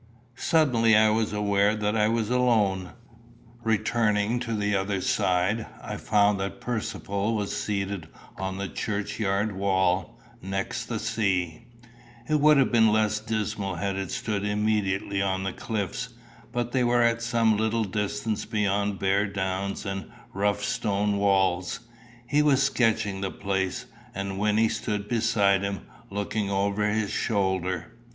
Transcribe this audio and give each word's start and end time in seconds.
Suddenly 0.35 0.95
I 0.97 1.11
was 1.11 1.31
aware 1.31 1.75
that 1.75 1.95
I 1.95 2.07
was 2.07 2.31
alone. 2.31 2.93
Returning 3.63 4.39
to 4.39 4.55
the 4.55 4.75
other 4.75 4.99
side, 4.99 5.67
I 5.79 5.97
found 5.97 6.39
that 6.39 6.59
Percivale 6.59 7.35
was 7.35 7.55
seated 7.55 8.07
on 8.39 8.57
the 8.57 8.67
churchyard 8.67 9.51
wall, 9.51 10.19
next 10.41 10.85
the 10.85 10.97
sea 10.97 11.67
it 12.27 12.39
would 12.39 12.57
have 12.57 12.71
been 12.71 12.91
less 12.91 13.19
dismal 13.19 13.75
had 13.75 13.95
it 13.95 14.09
stood 14.09 14.43
immediately 14.43 15.21
on 15.21 15.43
the 15.43 15.53
cliffs, 15.53 16.09
but 16.51 16.71
they 16.71 16.83
were 16.83 17.03
at 17.03 17.21
some 17.21 17.55
little 17.55 17.83
distance 17.83 18.43
beyond 18.45 18.97
bare 18.97 19.27
downs 19.27 19.85
and 19.85 20.05
rough 20.33 20.63
stone 20.63 21.17
walls; 21.17 21.79
he 22.25 22.41
was 22.41 22.63
sketching 22.63 23.21
the 23.21 23.29
place, 23.29 23.85
and 24.15 24.39
Wynnie 24.39 24.67
stood 24.69 25.07
beside 25.07 25.61
him, 25.61 25.81
looking 26.09 26.49
over 26.49 26.89
his 26.89 27.11
shoulder. 27.11 27.93